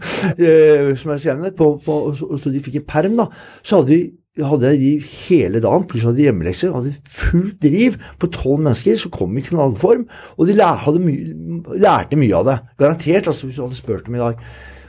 [0.46, 3.18] eh, som jeg skrev ned, på, på, og, så, og så de fikk en perm,
[3.18, 3.26] da.
[3.66, 4.02] Så hadde vi
[4.38, 6.74] hadde de hele dagen, pluss hadde hjemmelekser.
[6.74, 10.06] Hadde fullt driv på tolv mennesker som kom i knallform.
[10.38, 12.58] Og de lærte mye av det.
[12.78, 14.38] Garantert, altså, hvis du hadde spurt dem i dag.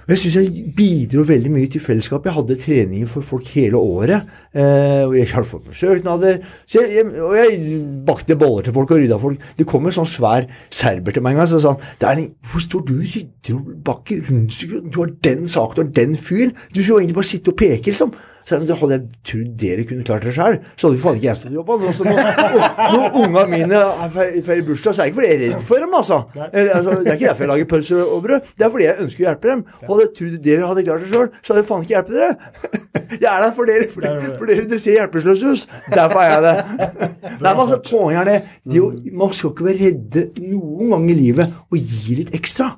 [0.01, 2.29] Og Jeg syns jeg bidro veldig mye til fellesskapet.
[2.29, 4.25] Jeg hadde treninger for folk hele året.
[4.53, 6.39] Eh, og jeg hadde fått meg søknader.
[6.73, 7.77] Jeg, jeg, og jeg
[8.07, 9.45] bakte boller til folk og rydda folk.
[9.57, 11.49] Det kom en sånn svær serber til meg en gang.
[11.49, 14.83] Så sa han hvor står du og rydder og bakker rundstykker?
[14.89, 16.53] Du har den saken, du har den fyren.
[16.73, 18.13] Du skulle jo egentlig bare sitte og peke, liksom.
[18.45, 21.27] Så jeg, hadde jeg trodd dere kunne klart det sjøl, så hadde jo faen ikke
[21.27, 21.83] jeg stått i jobben.
[21.85, 23.81] Når, når, når unga mine
[24.15, 26.17] feirer bursdag, så er det ikke fordi jeg er redd for dem, altså.
[26.49, 26.95] Eller, altså.
[27.01, 28.49] Det er ikke derfor jeg lager pølser og brød.
[28.57, 29.63] Det er fordi jeg ønsker å hjelpe dem.
[29.81, 32.17] Og hadde jeg trodd dere hadde klart det sjøl, så hadde jeg faen ikke hjulpet
[32.17, 32.33] dere.
[33.21, 35.73] Jeg er der for dere, for dere, for dere, dere ser hjelpeløse ut.
[35.91, 37.09] Derfor er jeg det.
[37.43, 38.37] Nei, men altså, Poenget er det,
[38.71, 38.87] det å,
[39.19, 42.69] Man skal ikke være redde noen gang i livet og gi litt ekstra.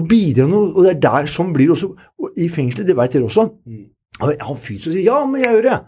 [0.00, 0.70] Og bidra noe.
[0.72, 2.88] Og det er der, sånn blir det også og i fengselet.
[2.88, 3.46] Det vet dere også.
[4.20, 5.80] Han fyren som sier 'ja, men jeg gjør det',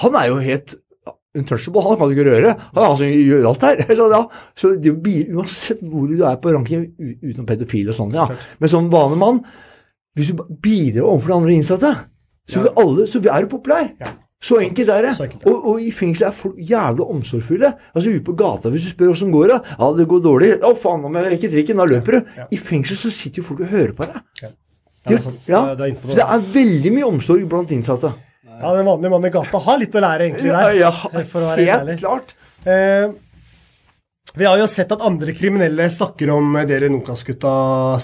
[0.00, 0.74] han er jo helt
[1.36, 1.82] untouchable.
[1.82, 2.56] Han kan du ikke røre.
[2.74, 3.82] Han er han som gjør alt her.
[3.96, 4.22] Så, ja,
[4.56, 6.86] så det blir, Uansett hvor du er på ranking,
[7.22, 8.26] utenom pedofil og sånn, ja.
[8.58, 9.40] men som vanlig mann
[10.16, 11.90] Hvis du bidrar overfor de andre innsatte,
[12.48, 13.90] så, vi alle, så er du populær.
[14.40, 15.12] Så enkelt er det.
[15.16, 15.52] Så enkelt er det.
[15.52, 17.72] Og, og i fengselet er folk jævlig omsorgsfulle.
[17.92, 20.50] Altså Ute på gata, hvis du spør åssen går det Ja, det går dårlig.
[20.64, 21.82] Å, faen, nå må jeg rekke trikken.
[21.82, 22.30] Da løper du.
[22.48, 24.54] I fengsel så sitter jo folk og hører på deg.
[25.06, 28.10] Ja, De- det er ja, det, er det er veldig mye omsorg blant innsatte.
[28.56, 30.74] Ja, Den vanlige mannen i gata har litt å lære egentlig der.
[30.74, 31.98] Ja, ja helt helt ærlig.
[32.00, 32.34] klart.
[32.64, 33.08] Eh,
[34.36, 37.52] Vi har jo sett at andre kriminelle snakker om eh, dere Nokas-gutta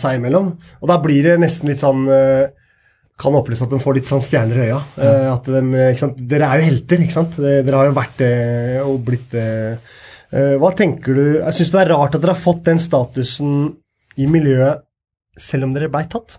[0.00, 0.52] seg imellom.
[0.80, 2.46] Og da blir det nesten litt sånn eh,
[3.22, 4.78] Kan opplyse at de får litt sånn stjerner i øya.
[4.96, 5.60] Eh, At de?
[6.30, 7.36] Dere er jo helter, ikke sant?
[7.38, 8.32] Dere har jo vært det
[8.82, 9.44] og blitt det.
[10.32, 13.76] Eh, Hva tenker du Syns du det er rart at dere har fått den statusen
[14.16, 14.80] i miljøet
[15.38, 16.38] selv om dere blei tatt?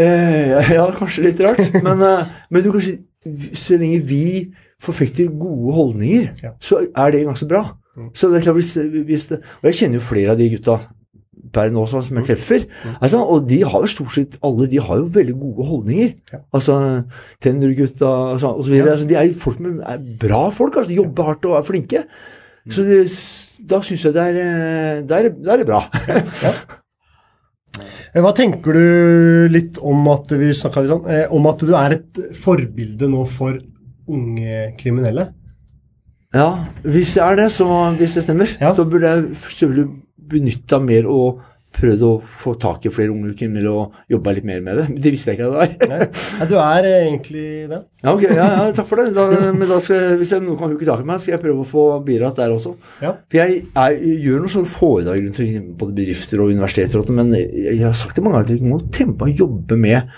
[0.00, 1.62] Eh, ja, kanskje litt rart.
[1.84, 2.96] Men, eh, men du kan si
[3.52, 4.22] så lenge vi
[4.80, 6.54] forfekter gode holdninger, Ja.
[6.60, 7.66] så er det ganske bra.
[8.16, 10.78] Så det er klart hvis, hvis det, Og jeg kjenner jo flere av de gutta
[11.52, 12.64] per nå som jeg treffer.
[13.02, 16.12] Altså, og de har jo stort sett alle de har jo veldig gode holdninger.
[16.32, 16.40] Ja.
[16.54, 16.76] Altså
[17.42, 18.94] Tendergutta altså, så videre.
[18.94, 20.76] Altså, de er jo folk med er bra folk.
[20.78, 22.04] Altså, de jobber hardt og er flinke.
[22.70, 23.00] Så det,
[23.68, 25.82] da syns jeg det er, eh, det er, det er bra.
[26.08, 26.60] Eh,
[28.14, 30.26] Hva tenker du litt om at
[30.88, 33.58] litt om, eh, om at du er et forbilde nå for
[34.10, 35.28] unge kriminelle?
[36.34, 36.48] Ja,
[36.82, 37.66] hvis det er det, så
[37.98, 38.72] hvis det stemmer, Ja.
[38.74, 39.88] så burde jeg selvfølgelig
[40.30, 41.40] benytta mer og
[41.80, 42.10] prøvd å
[42.44, 44.84] få tak i flere unge kriminelle og jobba litt mer med det.
[45.02, 46.04] Det visste jeg ikke at det var.
[46.40, 47.80] Nei, du er eh, egentlig det.
[48.04, 49.08] Ja, okay, ja, ja, takk for det.
[49.16, 51.42] Da, men da skal, jeg- hvis jeg, noen kan huke tak i meg, skal jeg
[51.44, 52.74] prøve å få bidratt der også.
[53.02, 53.14] Ja.
[53.26, 57.84] For jeg, jeg gjør noen sånne foredrag rundt både bedrifter og universiteter, men jeg, jeg
[57.88, 58.80] har sagt det mange ganger at vi må
[59.20, 60.14] på å jobbe med,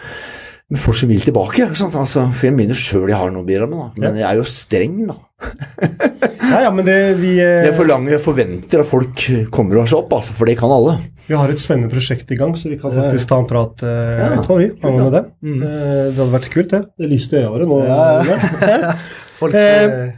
[0.73, 1.67] med folk som vil tilbake.
[1.69, 4.49] Altså, for jeg mener sjøl jeg har noe å bidra med, men jeg er jo
[4.49, 5.19] streng, da.
[6.53, 9.23] Ja, ja, men det, vi, eh, Jeg forlanger, jeg forventer at folk
[9.55, 10.99] kommer seg opp, altså, for det kan alle.
[11.25, 14.11] vi har et spennende prosjekt i gang, så vi kan faktisk ta en prat eh,
[14.19, 15.23] Ja, etterpå, vi, angående det.
[15.41, 15.55] Mm.
[15.63, 16.83] Eh, det hadde vært kult, det.
[17.01, 17.79] Det lyste i øya våre nå.
[19.41, 20.11] Folk Eh,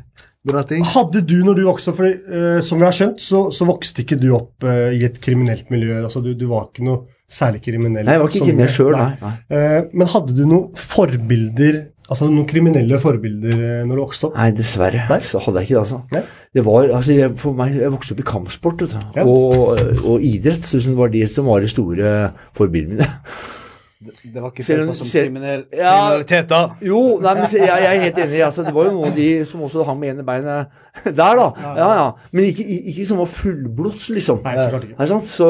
[0.68, 0.82] ting.
[0.84, 4.18] Hadde du, når du vokste opp, eh, som vi har skjønt, så, så vokste ikke
[4.20, 6.02] du opp eh, i et kriminelt miljø.
[6.02, 8.04] altså Du, du var ikke noe særlig kriminelle.
[8.06, 9.10] Nei, jeg var ikke kriminell sjøl, nei.
[9.22, 9.34] nei.
[9.56, 14.36] Eh, men hadde du noen forbilder, altså noen kriminelle forbilder eh, når du vokste opp?
[14.38, 15.06] Nei, dessverre.
[15.10, 15.18] Nei?
[15.24, 16.00] Så hadde jeg ikke det, altså.
[16.12, 16.22] Nei?
[16.54, 19.24] Det var, altså jeg, for meg, jeg vokste opp i kampsport vet du, Ja.
[19.24, 20.68] og, og idrett.
[20.68, 22.14] Så det var de som var de store
[22.56, 23.10] forbildene mine.
[24.00, 25.92] Det var ikke sett på som kriminell, Ja.
[26.18, 26.58] kriminalitet, da.
[26.84, 28.40] Jo, nei, men jeg, jeg er helt enig.
[28.44, 31.46] Altså, det var jo noen av de som også hang med ene beinet der, da.
[31.78, 32.08] Ja, ja.
[32.34, 34.42] Men ikke, ikke som var fullblods, liksom.
[34.44, 35.20] Nei, så klart ikke.
[35.30, 35.48] Så,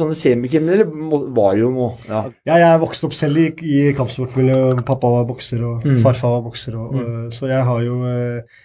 [0.00, 0.88] sånne semikriminelle
[1.36, 1.92] var jo noe.
[2.08, 2.24] Ja.
[2.48, 4.58] Jeg vokste opp selv i, i kampsportmiljø.
[4.82, 5.96] Pappa var bokser, og Mm.
[6.02, 6.74] farfar var bokser.
[6.76, 7.30] Og, mm.
[7.34, 8.58] så jeg har jo eh,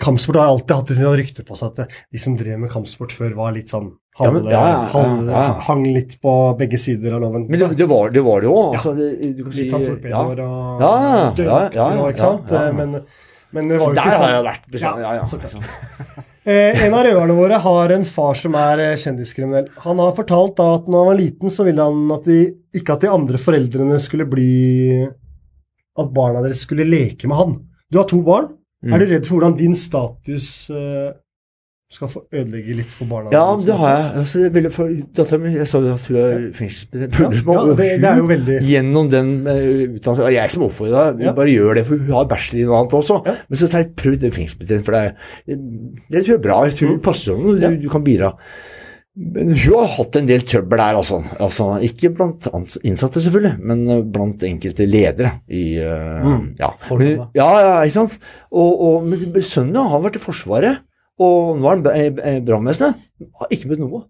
[0.00, 3.12] Kampsport har alltid hatt et rykte på seg at eh, de som drev med kampsport
[3.16, 5.42] før, var litt sånn Ja, men- ja, halve.
[5.66, 7.46] Hang litt på begge sider av loven.
[7.48, 8.56] Men det, det var det jo.
[8.74, 9.92] Altså, litt sånn ja.
[9.94, 12.50] torpedoer og Ja, ja, ja, ja, ja, og ikke sant?
[12.76, 12.98] Men,
[13.52, 14.34] men det var jo Der ikke har sånn.
[14.34, 14.66] jeg vært.
[14.74, 15.06] beskjeden.
[15.06, 16.26] Ja, ja, sant.
[16.50, 19.66] Eh, en av røverne våre har en far som er eh, kjendiskriminell.
[19.84, 22.38] Han har fortalt da at når han var liten, så ville han at de,
[22.80, 25.04] ikke at de andre foreldrene skulle bli
[26.00, 27.52] At barna deres skulle leke med han.
[27.92, 28.48] Du har to barn.
[28.80, 28.94] Mm.
[28.96, 31.10] Er du redd for hvordan din status eh,
[31.90, 33.32] skal få ødelegge litt for barna?
[33.34, 34.04] Ja, det har jeg.
[34.20, 37.16] Altså, det er veldig for datteren min, Jeg sa jo at hun er fengselsbetjent.
[37.18, 39.54] Ja, ja, det, det er jo veldig Gjennom den uh,
[39.98, 41.32] utdannelsen og Jeg som oppfordrer deg, Ja.
[41.36, 43.20] bare gjør det, for hun har bachelor i noe annet også.
[43.26, 43.34] Ja.
[43.50, 45.62] Men så tar jeg prøv den fengselsbetjenten, for det, er,
[46.14, 46.60] det tror jeg er bra.
[46.70, 48.34] Jeg tror det passer henne, du, du kan bidra.
[49.20, 51.18] Men hun har hatt en del trøbbel der, altså.
[51.42, 52.46] altså ikke blant
[52.86, 56.44] innsatte, selvfølgelig, men eh, blant enkelte ledere i uh, Mm.
[56.60, 56.70] ja.
[56.94, 58.14] Men- ja, ja, ikke sant?
[58.54, 60.86] Og, og, men sønnen har vært i Forsvaret,
[61.20, 62.96] og nå er han i eh, brannvesenet.
[63.42, 64.02] Har ikke møtt noe.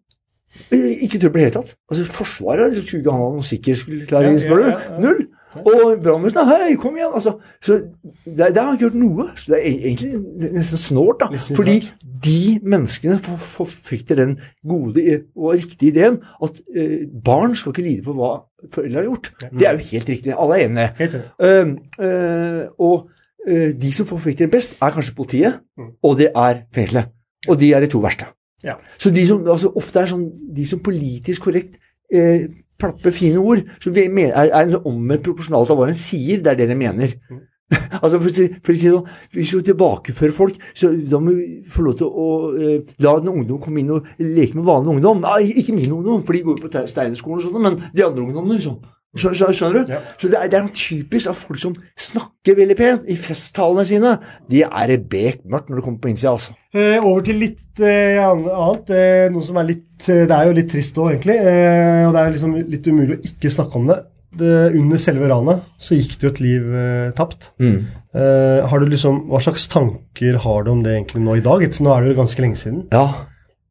[0.74, 1.76] Eh, Ikke trøbbel i det hele tatt.
[1.90, 4.88] Altså, Forsvaret skulle ikke ha noen sikkerhetsklarering, spør du.
[5.04, 5.20] Null.
[5.66, 7.10] Og brannvesenet Hei, kom igjen!
[7.14, 7.76] Altså, så
[8.24, 9.24] der, der har han ikke gjort noe.
[9.38, 11.28] Så det er e- egentlig nesten snålt, da.
[11.58, 11.76] Fordi
[12.22, 14.36] de menneskene for- forfekter den
[14.68, 18.30] gode og riktige ideen at eh, barn skal ikke lide for hva
[18.74, 19.32] foreldre har gjort.
[19.50, 20.34] Det er jo helt riktig.
[20.38, 21.24] Alle er enige.
[21.42, 25.92] Um, eh, og eh, de som forfekter den best, er kanskje politiet, Mm.
[26.04, 27.08] og det er fengselet.
[27.48, 28.26] Og de er de to verste.
[28.62, 28.74] Ja.
[28.98, 31.78] Så de som altså, ofte er sånn De som politisk korrekt
[32.12, 32.42] eh,
[32.78, 36.42] plapper fine ord, som mener, er, er en sånn omvendt proporsjonalt av hva en sier,
[36.44, 37.14] det er det de mener.
[37.30, 37.40] Mm.
[38.02, 38.28] altså for,
[38.66, 42.08] for å si sånn, Hvis vi tilbakefører folk, så da må vi få lov til
[42.10, 45.22] å eh, la en ungdom komme inn og leke med vanlig ungdom.
[45.24, 48.26] Nei, ikke min ungdom, for de går jo på Steinerskolen og sånn, men de andre
[48.26, 48.58] ungdommene.
[48.60, 48.80] liksom.
[49.18, 49.90] Skjønner, du?
[49.90, 49.98] Ja.
[50.20, 54.12] Så det er, det er typisk av folk som snakker veldig pent i festtalene sine.
[54.50, 56.54] De er bekmørkt når det kommer på innsida, altså.
[56.70, 58.92] Eh, over til litt eh, annet.
[58.94, 61.40] Eh, noe som er litt eh, Det er jo litt trist òg, egentlig.
[61.42, 63.98] Eh, og det er liksom litt umulig å ikke snakke om det.
[64.38, 67.50] det under selve ranet så gikk det jo et liv eh, tapt.
[67.58, 67.80] Mm.
[68.14, 71.66] Eh, har du liksom, Hva slags tanker har du om det egentlig nå i dag?
[71.66, 72.84] Nå er det jo ganske lenge siden.
[72.94, 73.08] Ja.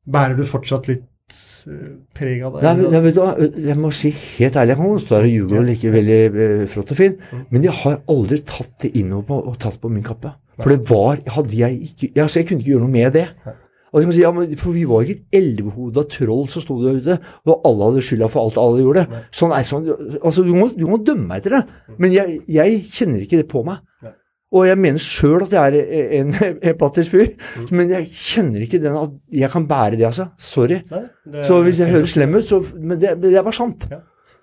[0.10, 1.08] Bærer du fortsatt litt
[2.18, 2.64] preg av det?
[2.66, 5.28] Nei, men, nei, vet du, hva, jeg må si helt ærlig, jeg kan stå her
[5.30, 7.18] og ljuge og like veldig eh, flott og fin,
[7.50, 10.34] men jeg har aldri tatt det innover på, og tatt på min kappe.
[10.60, 13.26] For det var hadde jeg ikke jeg, altså, jeg kunne ikke gjøre noe med det.
[13.90, 16.62] Og så kan man si, ja, men, For vi var ikke et elvehoda troll som
[16.62, 17.16] sto der ute,
[17.50, 19.06] og alle hadde skylda for alt alle gjorde.
[19.34, 19.88] Sånn er sånn,
[20.20, 21.64] altså Du må, du må dømme meg etter det,
[21.98, 23.82] men jeg, jeg kjenner ikke det på meg.
[24.52, 26.32] Og jeg mener sjøl at jeg er en
[26.72, 27.28] empatisk fyr,
[27.70, 29.12] men jeg kjenner ikke den at
[29.44, 30.26] jeg kan bære det, altså.
[30.42, 30.80] Sorry.
[30.90, 33.86] det- så hvis jeg høres slem ut, så Men det, det er bare sant.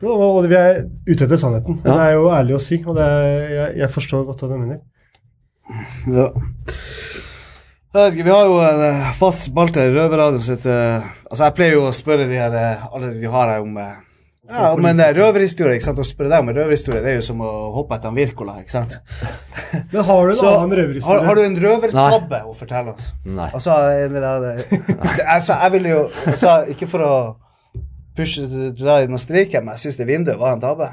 [0.03, 1.81] Jo, og vi er ute etter sannheten.
[1.85, 1.91] Ja.
[1.91, 4.59] Det er jo ærlig å si, og det er, jeg, jeg forstår godt hva du
[4.61, 4.81] mener.
[6.13, 6.29] Ja.
[7.97, 11.43] Jeg vet ikke, Vi har jo en eh, fast spalte i Røverradioen som heter Altså,
[11.49, 13.95] jeg pleier jo å spørre de her eh, alle vi har her om eh,
[14.51, 15.77] ja, men en røverhistorie.
[15.79, 16.01] ikke sant?
[16.03, 18.59] Å spørre deg om røverhistorie det er jo som å hoppe etter en Wirkola.
[18.63, 18.99] ikke sant?
[19.93, 21.19] Men har du en Så, annen røverhistorie?
[21.19, 23.11] Har, har du en røvertabbe å fortelle oss?
[23.25, 23.49] Nei.
[23.53, 24.13] Altså, jeg,
[25.27, 27.15] altså, jeg vil jo altså, Ikke for å
[28.17, 30.89] pushe deg inn og strike, men jeg syns det vinduet var en tabbe.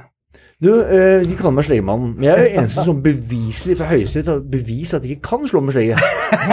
[0.64, 2.14] Du, eh, De kaller meg sleggemannen.
[2.16, 5.48] men jeg er jo eneste som beviselig fra Høyesterett har bevis at jeg ikke kan
[5.50, 5.98] slå med slegge.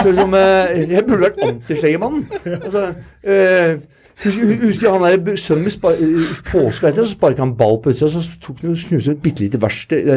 [0.05, 2.25] Liksom, eh, Jeg burde vært antisleggemannen.
[2.57, 2.83] Altså,
[3.23, 3.77] eh,
[4.25, 8.35] husker, husker han der sønnen min påska etter, så sparket han ball på utsida, så
[8.41, 10.11] tok han og snuste et bitte lite verksted,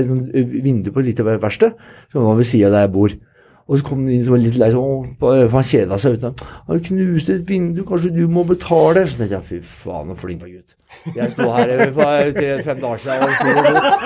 [0.65, 1.73] vindu på et lite verksted
[2.13, 3.17] som var ved sida av der jeg bor.
[3.65, 6.35] Og så kom han inn som var litt lei, seg, han kjeda seg uten.
[6.69, 10.45] 'Han knuste et vindu, kanskje du må betale?' Så tenkte jeg fy faen, så flink
[10.45, 10.75] gutt.
[11.17, 13.33] Jeg sto her eh, for tre-fem dager siden og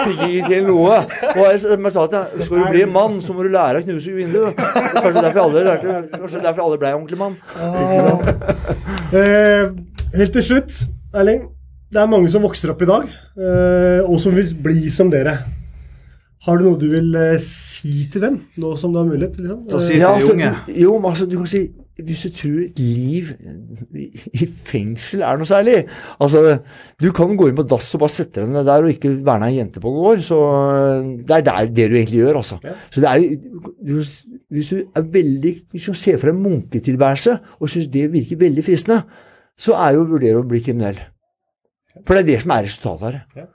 [0.05, 1.01] fikk ikke til noe.
[1.35, 3.87] Og jeg, sa til deg, skal du bli en mann, så må du lære å
[3.89, 4.41] knuse vindu.
[4.55, 7.37] Kanskje derfor alle lærte, kanskje derfor alle ble ordentlig mann.
[9.09, 9.71] Eh,
[10.15, 10.83] helt til slutt,
[11.17, 11.47] Erling.
[11.89, 13.07] Det er mange som vokser opp i dag,
[13.41, 15.39] eh, og som vil bli som dere.
[16.47, 19.37] Har du noe du vil eh, si til dem, nå som du har mulighet?
[19.41, 19.65] Liksom?
[19.91, 20.33] Eh, Ja, altså,
[20.69, 23.33] du- Jo, men altså, du kan si Hvis du tror et liv
[23.99, 24.05] i,
[24.39, 25.81] i fengsel er noe særlig
[26.23, 26.61] Altså,
[27.03, 29.49] du kan gå inn på dass og bare sette deg ned der og ikke være
[29.49, 30.23] ei jente på gård.
[30.23, 30.39] Så
[31.27, 32.61] det er der, det du egentlig gjør, altså.
[32.95, 33.19] Så det er
[33.83, 33.99] du,
[34.55, 38.65] Hvis du er veldig Hvis du ser for deg munketilværelse og syns det virker veldig
[38.65, 39.03] fristende,
[39.59, 41.01] så er jo å vurdere å bli kriminell.
[42.07, 43.49] For det er det som er resultatet her.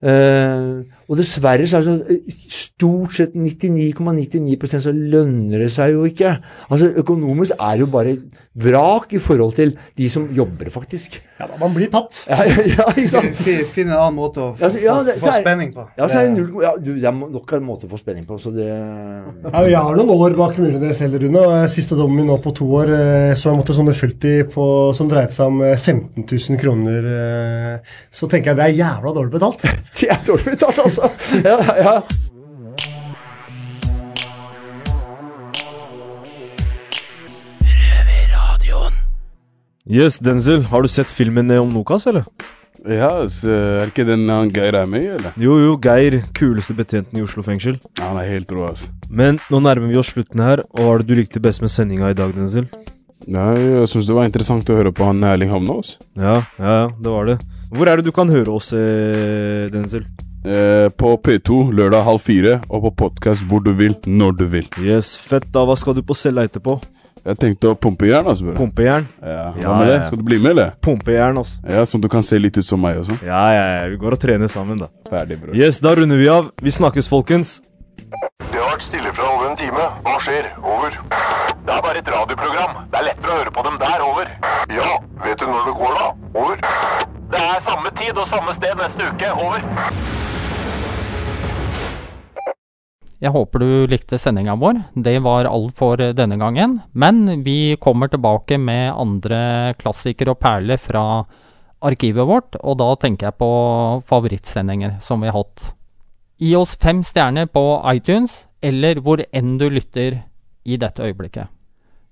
[0.00, 5.92] Eh, og dessverre så er det så eh, stort sett 99,99% så lønner det seg
[5.92, 6.36] jo ikke.
[6.72, 8.14] Altså Økonomisk er det jo bare
[8.60, 11.20] vrak i forhold til de som jobber, faktisk.
[11.38, 12.24] Ja, da, man blir tatt.
[12.28, 13.36] Ja, ja, ja ikke sant?
[13.38, 15.84] Fin- Finn en annen måte å få, Ja, så- ja, det- få er- spenning på.
[16.00, 18.24] Ja, så er det, null, ja, du, det er nok en måte å få spenning
[18.26, 21.38] på, så det Ja, jeg har noen år bak murene selv, Rune.
[21.44, 24.66] og Siste dommen min nå på to år, eh, som jeg måtte sånne fulltid på,
[24.96, 29.30] som dreide seg om eh, 15 000 kroner, så tenker jeg det er jævla dårlig
[29.38, 29.62] betalt.
[29.96, 31.10] Det er dårlig betalt, altså!
[31.44, 32.00] Ja, ja.
[39.90, 42.28] Yes, Denzel, har du sett filmen om Nokas, eller?
[42.86, 43.50] Ja, så
[43.82, 45.34] er ikke den han Geir er med i, eller?
[45.40, 47.80] Jo, jo, Geir, kuleste betjenten i Oslo fengsel.
[47.98, 48.86] Ja, Han er helt rå, altså.
[49.10, 51.72] Men nå nærmer vi oss slutten her, og hva er det du likte best med
[51.74, 52.68] sendinga i dag, Denzel?
[53.26, 55.96] Nei, jeg syns det var interessant å høre på han Erling Hamnås.
[56.16, 57.40] Ja, ja, ja, det var det.
[57.70, 60.04] Hvor er det du kan høre oss, eh, Denzel?
[60.44, 64.66] Eh, på P2 lørdag halv fire, og på podkast hvor du vil, når du vil.
[64.80, 65.66] Yes, fett da.
[65.68, 66.80] Hva skal du på cella etterpå?
[67.20, 68.46] Jeg tenkte å pumpe jern, altså.
[68.48, 68.56] bror.
[68.56, 69.04] Pumpejern?
[69.20, 69.96] Ja, Ja, Hva med det?
[69.98, 70.04] ja.
[70.08, 70.70] Skal du bli med, eller?
[70.80, 71.60] Pumpejern, altså.
[71.68, 73.18] Ja, Sånn du kan se litt ut som meg også.
[73.22, 74.88] Ja, ja, ja, vi går og trener sammen, da.
[75.10, 75.54] Ferdig, bror.
[75.54, 76.48] Yes, da runder vi av.
[76.62, 77.60] Vi snakkes, folkens.
[78.00, 79.84] Det har vært stille fra over en time.
[80.08, 80.48] Hva skjer?
[80.64, 80.96] Over.
[81.60, 82.80] Det er bare et radioprogram.
[82.90, 84.00] Det er lettere å høre på dem der.
[84.08, 84.32] Over.
[84.72, 84.90] Ja,
[85.28, 86.08] vet du når det går, da?
[86.40, 87.09] Over.
[87.30, 89.28] Det er samme tid og samme sted neste uke.
[89.38, 89.62] Over.
[93.20, 94.80] Jeg håper du likte sendinga vår.
[94.96, 96.80] Det var alt for denne gangen.
[96.92, 101.04] Men vi kommer tilbake med andre klassikere og perler fra
[101.80, 103.52] arkivet vårt, og da tenker jeg på
[104.08, 105.70] favorittsendinger som vi har hatt.
[106.40, 107.62] Gi oss fem stjerner på
[107.92, 110.22] iTunes, eller hvor enn du lytter
[110.64, 111.48] i dette øyeblikket.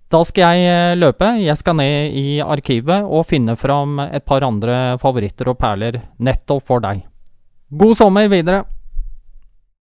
[0.08, 1.34] Da skal jeg eh, løpe.
[1.42, 6.64] Jeg skal ned i arkivet og finne fram et par andre favoritter og perler nettopp
[6.70, 7.04] for deg.
[7.68, 8.64] God sommer videre!